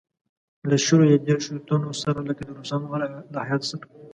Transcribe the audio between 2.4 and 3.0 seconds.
د روسانو